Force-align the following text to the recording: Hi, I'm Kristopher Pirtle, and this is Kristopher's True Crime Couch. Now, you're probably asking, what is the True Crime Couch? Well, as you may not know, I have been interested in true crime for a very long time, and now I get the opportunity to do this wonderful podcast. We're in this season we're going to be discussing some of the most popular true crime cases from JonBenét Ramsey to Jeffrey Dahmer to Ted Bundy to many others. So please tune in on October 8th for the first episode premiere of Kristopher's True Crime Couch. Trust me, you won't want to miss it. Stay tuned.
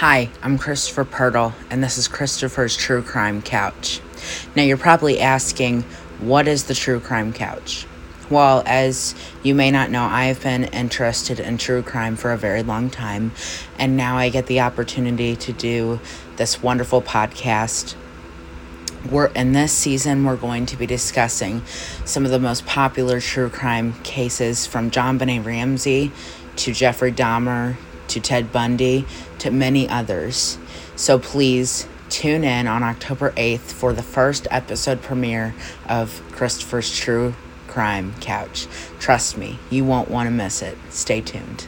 Hi, 0.00 0.30
I'm 0.42 0.58
Kristopher 0.58 1.04
Pirtle, 1.04 1.52
and 1.68 1.84
this 1.84 1.98
is 1.98 2.08
Kristopher's 2.08 2.74
True 2.74 3.02
Crime 3.02 3.42
Couch. 3.42 4.00
Now, 4.56 4.62
you're 4.62 4.78
probably 4.78 5.20
asking, 5.20 5.82
what 6.20 6.48
is 6.48 6.64
the 6.64 6.72
True 6.72 7.00
Crime 7.00 7.34
Couch? 7.34 7.86
Well, 8.30 8.62
as 8.64 9.14
you 9.42 9.54
may 9.54 9.70
not 9.70 9.90
know, 9.90 10.04
I 10.04 10.24
have 10.24 10.42
been 10.42 10.64
interested 10.64 11.38
in 11.38 11.58
true 11.58 11.82
crime 11.82 12.16
for 12.16 12.32
a 12.32 12.38
very 12.38 12.62
long 12.62 12.88
time, 12.88 13.32
and 13.78 13.94
now 13.94 14.16
I 14.16 14.30
get 14.30 14.46
the 14.46 14.60
opportunity 14.60 15.36
to 15.36 15.52
do 15.52 16.00
this 16.36 16.62
wonderful 16.62 17.02
podcast. 17.02 17.94
We're 19.10 19.26
in 19.26 19.52
this 19.52 19.70
season 19.70 20.24
we're 20.24 20.36
going 20.36 20.64
to 20.64 20.78
be 20.78 20.86
discussing 20.86 21.62
some 22.06 22.24
of 22.24 22.30
the 22.30 22.38
most 22.38 22.64
popular 22.64 23.20
true 23.20 23.50
crime 23.50 23.92
cases 24.02 24.66
from 24.66 24.90
JonBenét 24.90 25.44
Ramsey 25.44 26.10
to 26.56 26.72
Jeffrey 26.72 27.12
Dahmer 27.12 27.76
to 28.10 28.20
Ted 28.20 28.52
Bundy 28.52 29.06
to 29.38 29.50
many 29.50 29.88
others. 29.88 30.58
So 30.96 31.18
please 31.18 31.88
tune 32.08 32.44
in 32.44 32.66
on 32.66 32.82
October 32.82 33.30
8th 33.32 33.72
for 33.72 33.92
the 33.92 34.02
first 34.02 34.46
episode 34.50 35.00
premiere 35.00 35.54
of 35.88 36.22
Kristopher's 36.32 36.94
True 36.94 37.34
Crime 37.68 38.14
Couch. 38.20 38.66
Trust 38.98 39.38
me, 39.38 39.58
you 39.70 39.84
won't 39.84 40.10
want 40.10 40.26
to 40.26 40.30
miss 40.30 40.60
it. 40.60 40.76
Stay 40.90 41.20
tuned. 41.20 41.66